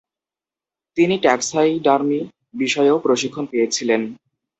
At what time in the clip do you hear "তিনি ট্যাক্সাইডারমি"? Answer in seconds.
0.97-2.19